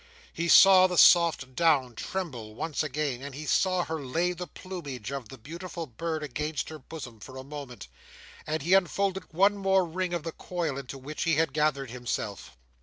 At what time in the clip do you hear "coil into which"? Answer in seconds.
10.31-11.21